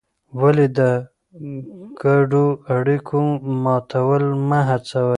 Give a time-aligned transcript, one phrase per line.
[0.41, 0.79] ولې د
[2.01, 3.19] ګډو اړیکو
[3.65, 5.07] ماتول مه هڅوې؟